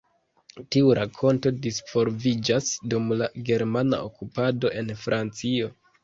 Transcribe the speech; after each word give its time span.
Tiu 0.75 0.87
rakonto 0.99 1.49
disvolviĝas 1.65 2.69
dum 2.93 3.11
la 3.19 3.27
germana 3.49 3.99
okupado 4.07 4.71
en 4.81 4.89
Francio. 5.03 5.69